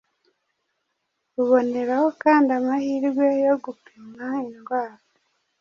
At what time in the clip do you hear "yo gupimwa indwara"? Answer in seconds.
3.45-4.95